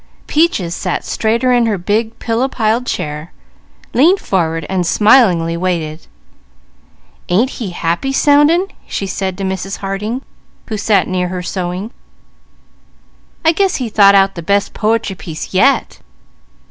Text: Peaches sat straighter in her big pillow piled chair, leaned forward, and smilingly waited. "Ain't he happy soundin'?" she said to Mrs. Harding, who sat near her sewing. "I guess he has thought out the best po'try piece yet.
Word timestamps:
Peaches 0.25 0.73
sat 0.73 1.05
straighter 1.05 1.51
in 1.53 1.67
her 1.67 1.77
big 1.77 2.17
pillow 2.17 2.47
piled 2.47 2.87
chair, 2.87 3.31
leaned 3.93 4.19
forward, 4.19 4.65
and 4.67 4.83
smilingly 4.87 5.55
waited. 5.55 6.07
"Ain't 7.29 7.51
he 7.51 7.69
happy 7.69 8.11
soundin'?" 8.11 8.65
she 8.87 9.05
said 9.05 9.37
to 9.37 9.43
Mrs. 9.43 9.77
Harding, 9.77 10.23
who 10.69 10.75
sat 10.75 11.07
near 11.07 11.27
her 11.27 11.43
sewing. 11.43 11.91
"I 13.45 13.51
guess 13.51 13.75
he 13.75 13.85
has 13.85 13.93
thought 13.93 14.15
out 14.15 14.33
the 14.33 14.41
best 14.41 14.73
po'try 14.73 15.15
piece 15.15 15.53
yet. 15.53 15.99